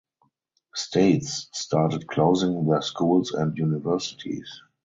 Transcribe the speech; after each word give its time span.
States 0.73 1.47
started 1.53 2.07
closing 2.07 2.65
their 2.65 2.81
schools 2.81 3.33
and 3.33 3.55
universities. 3.55 4.63